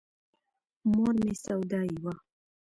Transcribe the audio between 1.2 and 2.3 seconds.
مې سودايي وه.